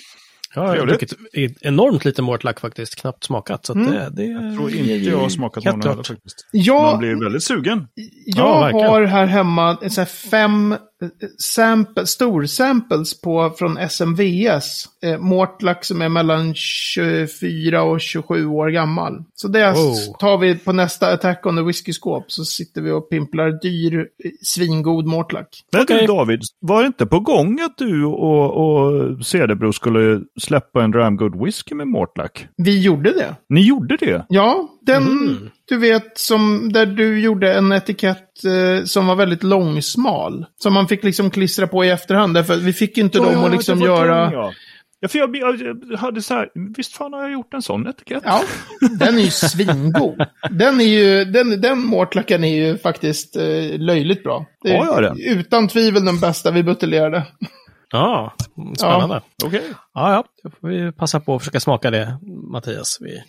[0.54, 1.12] Jag har druckit
[1.60, 3.66] enormt lite Mortlack faktiskt, knappt smakat.
[3.66, 6.46] Så att det, det Jag tror inte jag har smakat någon heller faktiskt.
[6.52, 7.86] Jag, Man blir väldigt sugen.
[8.26, 8.86] Ja, Jag verkligen.
[8.88, 10.74] har här hemma så här fem
[11.38, 14.84] sample, storsamples på, från SMVS.
[15.04, 19.24] Eh, Mortlack som är mellan 24 och 27 år gammal.
[19.34, 19.94] Så det Wow.
[20.20, 22.24] tar vi på nästa Attack on the Whisky-skåp.
[22.32, 25.64] Så sitter vi och pimplar dyr, eh, svingod Mortlack.
[25.72, 30.84] Men du David, var det inte på gång att du och, och Cederbro skulle släppa
[30.84, 32.46] en Dramgood Whisky med Mortlack?
[32.56, 33.36] Vi gjorde det.
[33.48, 34.26] Ni gjorde det?
[34.28, 35.50] Ja, den, Mhm.
[35.68, 40.46] du vet, som, där du gjorde en etikett eh, som var väldigt långsmal.
[40.62, 42.34] Som man fick liksom klistra på i efterhand.
[42.34, 44.24] Därför vi fick inte dem att liksom göra...
[44.24, 44.52] den, ja.
[45.04, 47.86] Ja, för jag, jag, jag hade så här, visst fan har jag gjort en sån
[47.86, 48.22] etikett?
[48.26, 48.42] Ja,
[48.98, 50.22] den är ju svingod.
[50.50, 54.46] Den, är ju, den, den Mortlacken är ju faktiskt eh, löjligt bra.
[54.62, 55.16] Det är jag den?
[55.20, 57.26] Utan tvivel den bästa vi buteljerade.
[57.92, 58.34] Ja,
[58.78, 59.22] spännande.
[59.36, 59.62] Ja, Okej.
[59.94, 62.18] ja, då får vi passa på att försöka smaka det,
[62.52, 63.22] Mattias, vid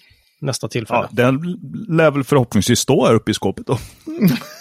[0.44, 1.08] nästa tillfälle.
[1.12, 3.78] Ja, den lär väl förhoppningsvis stå här uppe i skåpet då.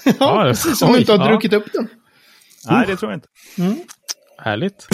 [0.19, 0.83] Ja, precis.
[0.83, 1.29] Om du inte har ja.
[1.29, 1.89] druckit upp den.
[2.71, 3.29] Nej, det tror jag inte.
[4.39, 4.87] Härligt.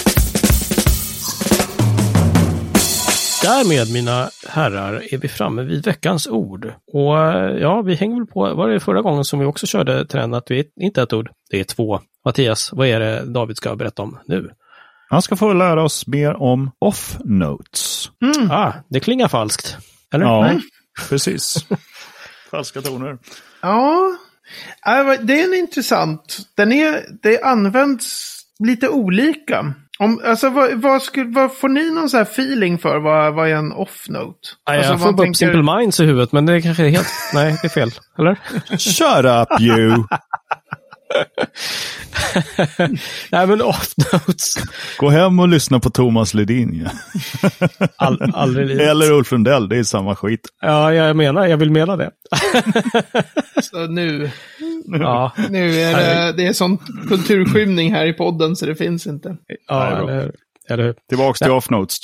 [3.43, 6.73] Därmed, mina herrar, är vi framme vid veckans ord.
[6.93, 10.07] Och eh, ja, vi hänger väl på, var det förra gången som vi också körde
[10.07, 12.01] trenden att vi inte ett ord, det är två.
[12.25, 14.51] Mattias, vad är det David ska berätta om nu?
[15.11, 18.11] Han ska få lära oss mer om off-notes.
[18.51, 19.77] Ah, det klingar falskt.
[20.13, 20.25] Eller?
[20.25, 20.61] Ja, Nej.
[21.09, 21.57] Precis.
[22.51, 23.19] Falska toner.
[23.63, 24.17] Ja,
[25.21, 26.39] det är en intressant.
[26.57, 29.75] Den är, det används lite olika.
[29.99, 33.49] Om, alltså, vad, vad, skulle, vad får ni någon så här feeling för vad, vad
[33.49, 34.49] är en off-note?
[34.65, 36.85] Ah, alltså, jag får bara upp tänker- Simple Minds i huvudet, men det är kanske
[36.85, 37.09] är helt...
[37.35, 37.91] Nej, det är fel.
[38.19, 38.39] Eller?
[38.79, 40.05] Shut up you!
[43.33, 44.57] Nej, men off-notes.
[44.57, 44.69] Mm.
[44.99, 46.85] Gå hem och lyssna på Thomas Ledin.
[46.85, 46.91] Ja.
[47.97, 48.89] All, aldrig livet.
[48.89, 50.41] Eller Ulf Lundell, det är samma skit.
[50.61, 52.11] Ja, jag menar, jag vill mena det.
[53.63, 54.31] Så nu,
[55.01, 59.37] Ja, nu är det, det är sån kulturskymning här i podden så det finns inte.
[59.69, 60.33] ja eller,
[60.71, 60.95] eller hur?
[61.09, 61.97] Tillbaks till off-notes.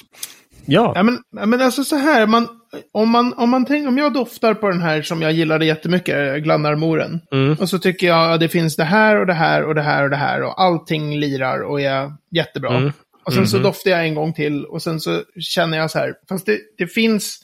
[0.67, 1.19] Ja, Ja, men,
[1.51, 2.49] men alltså så här, man,
[2.93, 6.43] om, man, om, man tänker, om jag doftar på den här som jag gillade jättemycket,
[6.43, 7.21] Glannarmoren.
[7.33, 7.57] Mm.
[7.61, 10.05] Och så tycker jag att det finns det här och det här och det här
[10.05, 12.77] och det här och allting lirar och är jättebra.
[12.77, 12.93] Mm.
[13.25, 16.15] Och sen så doftar jag en gång till och sen så känner jag så här,
[16.29, 17.39] fast det, det finns,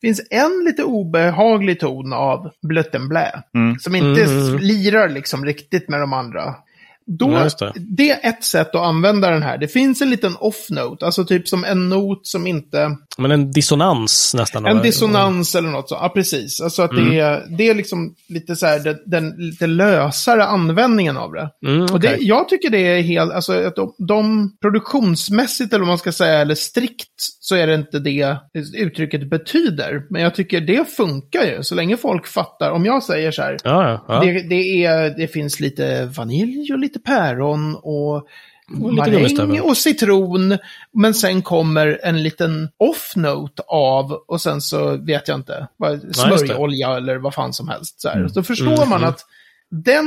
[0.00, 3.42] finns en lite obehaglig ton av Blöttenblä.
[3.80, 4.58] Som inte Mm.
[4.58, 6.54] lirar liksom riktigt med de andra.
[7.18, 7.72] Då, Ja, det.
[7.76, 8.10] det.
[8.10, 9.58] är ett sätt att använda den här.
[9.58, 12.90] Det finns en liten off-note, alltså typ som en not som inte...
[13.18, 14.66] men en dissonans nästan.
[14.66, 15.94] En dissonans eller något så.
[15.94, 16.60] Ja, precis.
[16.60, 17.10] Alltså att Mm.
[17.10, 21.50] det, är, det är liksom lite så här, den, den lite lösare användningen av det.
[21.66, 24.50] Mm, Och det, jag tycker det är helt, alltså att de, de
[24.94, 27.08] produktionsmässigt eller vad man ska säga, eller strikt,
[27.40, 28.36] så är det inte det
[28.78, 30.02] uttrycket betyder.
[30.10, 32.70] Men jag tycker det funkar ju, så länge folk fattar.
[32.70, 34.20] Om jag säger så här, ja, ja.
[34.20, 38.14] det, det, är, det finns lite vanilj och lite päron och
[38.82, 40.56] Och maräng och citron.
[40.92, 45.68] Men sen kommer en liten off-note av, och sen så vet jag inte,
[46.12, 48.00] smörjolja eller vad fan som helst.
[48.00, 48.28] Så här.
[48.34, 49.20] Då förstår man att
[49.70, 50.06] den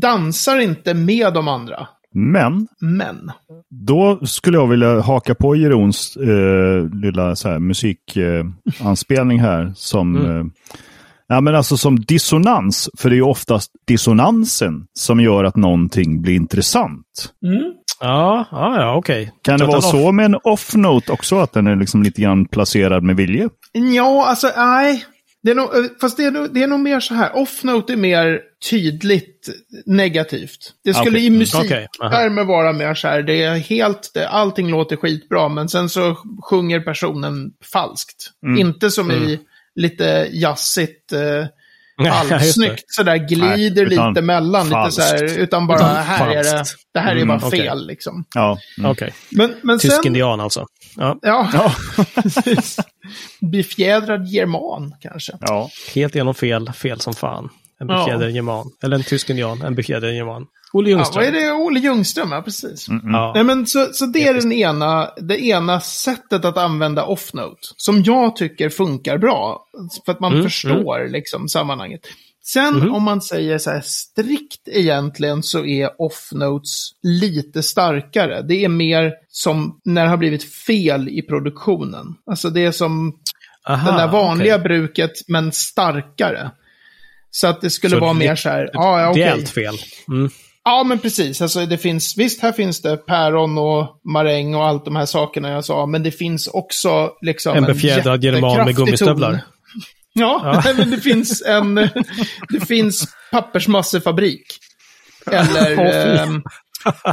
[0.00, 1.88] dansar inte med de andra.
[2.12, 3.30] Men Men.
[3.70, 9.72] då skulle jag vilja haka på Jerons eh, lilla så här, musikanspelning eh, här.
[9.76, 10.40] Som, Mm.
[10.40, 10.46] eh,
[11.28, 12.90] ja, men alltså som dissonans.
[12.98, 17.32] För det är ju oftast dissonansen som gör att någonting blir intressant.
[18.00, 19.32] Ja, ja, ja okej.
[19.42, 21.38] Kan det vara så med en off-note också?
[21.38, 23.48] Att den är liksom lite grann placerad med vilje?
[23.72, 25.04] Ja, alltså nej.
[25.42, 27.36] Det är nog, eh, fast det är, nog, det är nog mer så här.
[27.36, 29.48] Off-note är mer tydligt
[29.86, 30.72] negativt.
[30.84, 31.24] Det skulle Okej.
[31.24, 33.22] i Okej, musiktermer vara mer så här.
[33.22, 36.16] Det är helt, det, allting låter skitbra, men sen så
[36.50, 38.30] sjunger personen falskt.
[38.58, 39.40] Inte som i
[39.76, 41.20] lite jazzigt, eh,
[41.98, 45.38] Ja, halvsnyggt, sådär glider Nej, lite mellan, lite så här, falskt.
[45.38, 46.80] utan bara Utan här är det, falskt.
[46.94, 48.24] det här är Mm, bara fel liksom.
[48.34, 48.58] Ja.
[48.78, 48.90] Mm.
[48.90, 49.12] Okej.
[49.30, 50.06] Men, men Tysk sen...
[50.06, 50.66] indian alltså.
[50.96, 51.72] Ja, Ja,
[52.22, 52.76] precis.
[53.40, 55.32] Befjädrad german kanske.
[55.40, 55.70] ja.
[55.94, 57.48] helt igenom fel, fel som fan.
[57.80, 57.98] En Ja.
[58.04, 58.66] befjädrad german.
[58.82, 60.46] Eller en tysk indian, en befjädrad german.
[60.76, 61.24] Olle Ja, Ljungström.
[61.24, 61.52] vad är det?
[61.52, 62.86] Olle Ljungström, ja precis.
[62.88, 63.32] Ja.
[63.34, 67.60] Nej, men så, så det är den ena, det ena sättet att använda off-note.
[67.76, 69.66] Som jag tycker funkar bra.
[70.04, 72.00] För att man Mm, förstår liksom sammanhanget.
[72.44, 78.42] Sen om man säger så här strikt egentligen så är off-notes lite starkare.
[78.42, 82.06] Det är mer som när det har blivit fel i produktionen.
[82.30, 83.12] Alltså det är som
[83.68, 84.62] Aha, det där vanliga okej.
[84.64, 86.50] bruket men starkare.
[87.30, 89.22] Så att det skulle Så vara det- mer så här, ja, ja okej.
[89.22, 89.74] Rejält fel.
[90.08, 90.30] Mm.
[90.68, 91.42] Ja, men precis.
[91.42, 95.50] Alltså, det finns, visst, här finns det päron och maräng och allt de här sakerna
[95.50, 99.30] jag sa, men det finns också liksom En befjädrad german med gummistövlar.
[99.30, 99.40] ton.
[100.12, 101.74] Ja, nej, men det finns en
[102.48, 104.58] det finns pappersmassefabrik.
[105.30, 105.78] Eller,
[106.22, 106.42] ehm,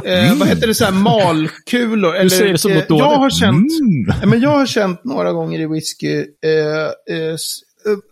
[0.04, 2.16] eh, vad heter det, så här malkulor.
[2.16, 3.04] Eller, säger det som eh, något dåligt.
[3.04, 4.18] jag har känt, Mm.
[4.20, 7.36] Ja, men jag har känt några gånger i whisky eh, eh,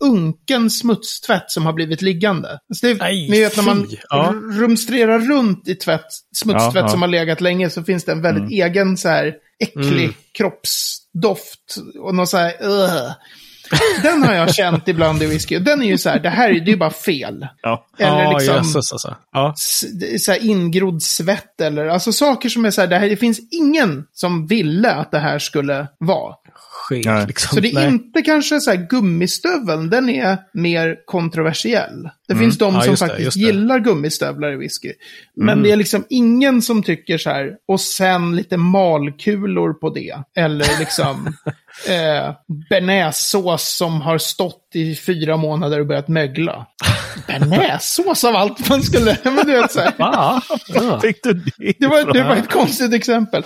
[0.01, 2.49] unken smutstvätt som har blivit liggande.
[2.71, 3.89] Alltså det, Nej, ni vet när man.
[4.11, 4.35] Ja.
[4.53, 6.07] rumstrerar runt i tvätt,
[6.37, 6.89] smutstvätt Ja, ja.
[6.89, 10.15] som har legat länge så finns det en väldigt egen så här äcklig Mm.
[10.39, 11.77] kroppsdoft.
[12.01, 13.13] Och någon så här, "Ugh."
[14.03, 15.59] Den har jag känt ibland i whisky.
[15.59, 17.47] Den är ju så här, det här är ju bara fel.
[17.63, 17.87] Ja.
[17.99, 19.17] Eller liksom jösses alltså.
[19.33, 19.55] Ja.
[20.19, 23.41] så här ingrodd svett eller alltså saker som är så här, det, här, det finns
[23.51, 26.35] ingen som ville att det här skulle vara.
[26.91, 27.27] Nej.
[27.27, 27.55] liksom.
[27.55, 27.89] Så det är Nej.
[27.89, 32.09] inte kanske så här gummistöveln, den är mer kontroversiell.
[32.29, 32.81] Det finns de Mm.
[32.87, 33.41] Ja, som faktiskt det.
[33.41, 34.93] gillar gummistövlar i whisky.
[35.37, 35.63] Men Mm.
[35.63, 40.15] det är liksom ingen som tycker så här, och sen lite malkulor på det.
[40.37, 41.33] Eller liksom
[41.89, 42.35] eh,
[42.71, 46.67] bearnaisesås som har stått i fyra månader och börjat mögla.
[47.27, 49.19] Bearnaisesås av allt man skulle...
[49.25, 50.43] Men du vet, så här, Va?
[50.69, 51.01] Ja.
[51.01, 51.73] Fick du det?
[51.79, 53.45] det var, det var ett konstigt exempel.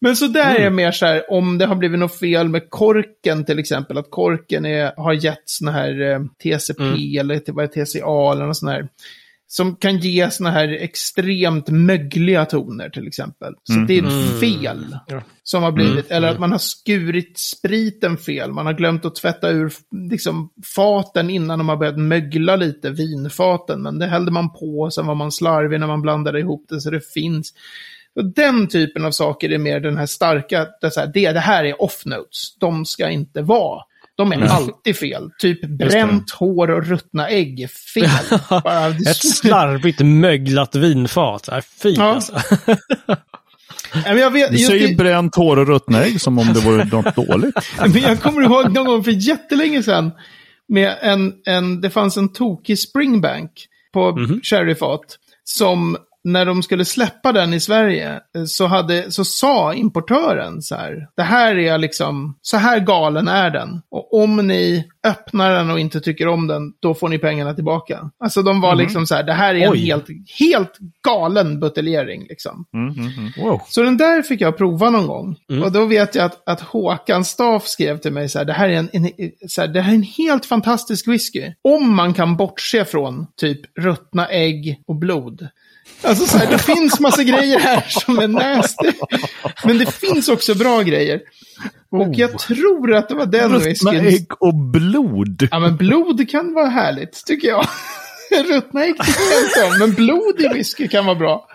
[0.00, 3.44] Men så där är mer så här, om det har blivit något fel med korken
[3.44, 6.82] till exempel, att korken är, har gett såna här eh, TCP
[7.18, 8.88] eller till- vad är TCA eller något sånt här.
[9.48, 13.54] Som kan ge såna här extremt mögliga toner till exempel.
[13.62, 15.22] Så det är fel Ja.
[15.42, 16.10] som har blivit.
[16.10, 18.52] Eller att man har skurit spriten fel.
[18.52, 19.72] Man har glömt att tvätta ur
[20.10, 23.82] liksom, faten innan de har börjat mögla lite, vinfaten.
[23.82, 26.90] Men det hällde man på sen var man slarvig när man blandade ihop det så
[26.90, 27.52] det finns.
[28.14, 31.64] Och den typen av saker är mer den här starka, det, här, det, det här
[31.64, 32.56] är off-notes.
[32.58, 33.82] De ska inte vara.
[34.16, 35.30] De är alltid fel.
[35.38, 38.38] Typ bränt hår och ruttna ägg är fel.
[38.64, 41.48] Bara, Ett slarvigt möglat vinfat.
[41.48, 42.04] Äh, fy Ja.
[42.14, 42.34] alltså.
[44.06, 47.16] Jag vet, Du säger i- bränt hår och ruttna ägg som om det vore något
[47.16, 47.54] dåligt.
[47.80, 50.10] Men jag kommer ihåg någon gång för jättelänge sedan.
[50.68, 53.50] Med en, en, det fanns en tokig springbank
[53.92, 54.40] på Mhm.
[54.42, 55.00] sherryfat.
[55.44, 60.74] Som när de skulle släppa den i Sverige eh, så, hade, så sa importören så
[60.74, 61.08] här.
[61.16, 63.82] Det här är liksom, så här galen är den.
[63.90, 68.10] Och om ni öppnar den och inte tycker om den, då får ni pengarna tillbaka.
[68.24, 69.78] Alltså de var liksom så här, det här är en Oj.
[69.78, 70.06] helt,
[70.38, 70.72] helt
[71.06, 72.64] galen buteljering liksom.
[73.36, 73.62] Wow.
[73.68, 75.36] Så den där fick jag prova någon gång.
[75.64, 78.68] Och då vet jag att, att Håkan Staff skrev till mig så här, det här,
[78.68, 79.10] är en, en,
[79.48, 81.52] så här, det här är en helt fantastisk whisky.
[81.62, 85.48] Om man kan bortse från typ ruttna ägg och blod.
[86.02, 88.92] Alltså så här, det finns massa grejer här som är nasty.
[89.64, 91.20] Men det finns också bra grejer.
[91.90, 94.06] Och jag tror att det var den Ruttna whiskyn.
[94.06, 95.48] ägg och blod.
[95.50, 97.66] Ja, men blod kan vara härligt, tycker jag.
[98.48, 101.48] Ruttna ägg tycker jag inte om, men blod i whisky kan vara bra.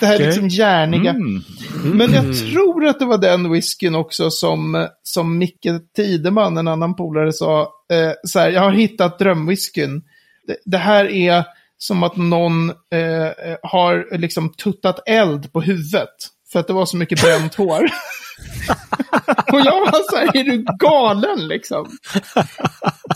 [0.00, 1.10] Det här liksom järniga.
[1.10, 1.42] Mm.
[1.82, 6.96] Men jag tror att det var den whiskyn också som, som Micke Tideman, en annan
[6.96, 7.60] polare, sa.
[7.92, 10.02] Eh, så här, jag har hittat drömwhiskyn.
[10.46, 11.44] Det, det här är
[11.78, 16.08] som att någon eh, har liksom tuttat eld på huvudet.
[16.52, 17.84] För att det var så mycket bränt hår.
[19.52, 21.86] och jag var så här, är du galen liksom?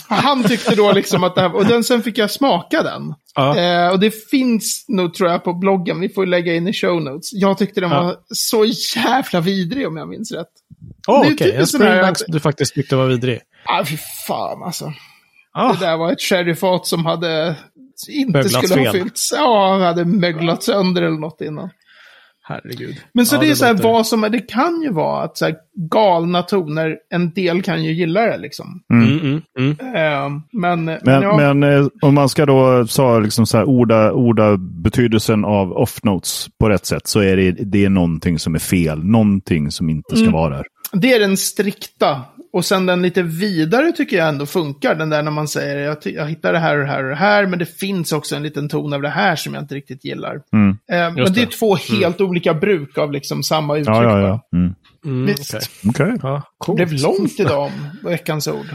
[0.08, 3.14] Han tyckte då liksom att det här, och den, sen fick jag smaka den.
[3.34, 3.56] Ja.
[3.58, 7.02] Eh, och det finns nog tror jag på bloggen, vi får lägga in i show
[7.02, 7.32] notes.
[7.32, 8.02] Jag tyckte den Ja.
[8.02, 8.64] var så
[8.96, 10.46] jävla vidrig om jag minns rätt.
[11.08, 11.36] Åh, är okej.
[11.36, 13.40] typiskt En Springbank som du faktiskt tyckte var vidrig.
[13.64, 13.96] Ah, fy
[14.26, 14.92] fan alltså.
[15.52, 17.56] Ah, Det där var ett sherryfat som hade
[18.08, 19.32] inte Möglats skulle ha fyllts.
[19.36, 21.70] Ja, hade möglat sönder eller något innan.
[22.42, 22.96] herregud.
[23.14, 24.92] Men så Ja, det är det så här, låter- vad som är, det kan ju
[24.92, 25.54] vara att så här,
[25.90, 28.82] galna toner, en del kan ju gilla det liksom.
[28.92, 29.70] Mm, mm, mm.
[29.96, 33.64] Eh, men, men, Men, ja, men eh, om man ska då sa liksom så här,
[33.64, 38.54] orda, orda betydelsen av off-notes på rätt sätt så är det, det är någonting som
[38.54, 39.04] är fel.
[39.04, 40.32] Någonting som inte ska Mm.
[40.32, 40.64] vara där.
[40.92, 42.20] det är den strikta.
[42.52, 44.94] Och sen den lite vidare tycker jag ändå funkar.
[44.94, 47.16] Den där när man säger jag, jag hittar det här och det här och det
[47.16, 47.46] här.
[47.46, 50.40] Men det finns också en liten ton av det här som jag inte riktigt gillar.
[50.52, 50.68] Mm.
[50.70, 51.52] Eh, men det är det.
[51.52, 53.96] två helt olika bruk av liksom samma uttryck.
[53.96, 54.58] Ja, ja, ja.
[54.58, 54.74] Mm.
[55.04, 55.54] Mm, Visst.
[55.54, 55.68] okej.
[55.88, 56.18] Okej.
[56.22, 56.76] Ja, Det coolt.
[56.76, 58.66] blev långt idag om veckans ord.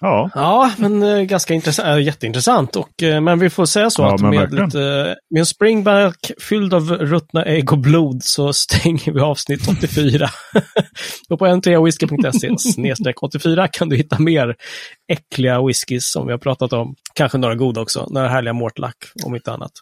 [0.00, 0.30] Ja.
[0.34, 2.76] Ja, men eh, ganska intressant, äh, jätteintressant.
[2.76, 6.74] Och, eh, men vi får säga så Ja, att med, lite, med en springback fylld
[6.74, 10.30] av ruttna ägg och blod så stänger vi avsnitt 84.
[11.30, 14.56] och på n3whisky.se snedstreck 84 kan du hitta mer
[15.10, 16.94] äckliga whiskys som vi har pratat om.
[17.14, 18.06] Kanske några goda också.
[18.10, 19.72] Några härliga Mortlack, om inte annat.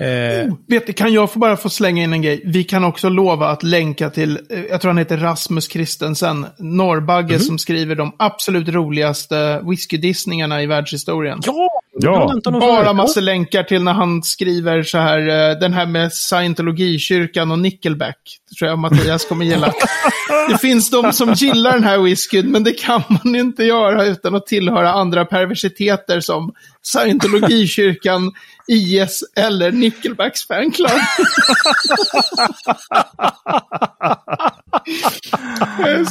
[0.00, 2.42] Eh, Vet du, kan jag få bara få slänga in en grej?
[2.44, 7.38] Vi kan också lova att länka till, eh, jag tror han heter Rasmus Christensen, Norrbagge
[7.38, 11.40] som skriver de absolut roligaste whiskydissningarna i världshistorien.
[11.46, 11.68] ja!
[11.96, 12.40] Ja.
[12.44, 17.58] Bara massor länkar till när han skriver så här, eh, den här med scientologikyrkan och
[17.58, 18.18] Nickelback.
[18.50, 19.72] Det tror jag Mattias kommer gilla.
[20.48, 24.34] det finns de som gillar den här whiskyn, men det kan man inte göra utan
[24.34, 26.52] att tillhöra andra perversiteter som
[26.82, 28.32] scientologikyrkan,
[28.68, 30.90] IS eller Nickelbacks fanclub.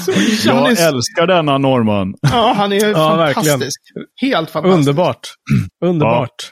[0.06, 0.12] Så,
[0.50, 2.14] Jag är, älskar denna norrman.
[2.22, 3.50] ja, han är Ja, verkligen.
[3.50, 3.80] fantastisk.
[4.22, 4.78] Helt fantastisk.
[4.80, 5.28] Underbart.
[5.86, 6.52] Underbart.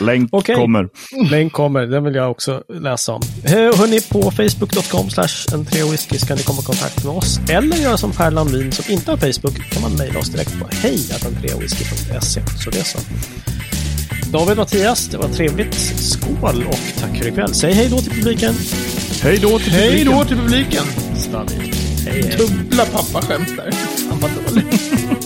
[0.00, 0.54] Länk Okej.
[0.54, 0.88] kommer.
[1.30, 3.20] Länk kommer, den vill jag också läsa om.
[3.44, 7.40] Hörni, på facebook.com slash en tre whisky ska ni komma i kontakt med oss.
[7.50, 10.68] Eller göra som Per Landin som inte har Facebook, kan man mejla oss direkt på
[10.72, 12.40] hej.entreawhisky.se.
[12.64, 12.98] Så det är så.
[14.32, 15.74] David Mattias, det var trevligt.
[15.98, 17.54] Skål och tack för ikväll.
[17.54, 18.54] Säg hej då till publiken.
[19.22, 20.12] Hej då till Hej publiken.
[20.18, 20.84] då till publiken.
[21.16, 21.76] Stadigt.
[22.06, 22.36] Hej, hej.
[22.38, 23.70] Dubbla pappaskämt där.
[23.70, 24.90] Fan vad dåligt.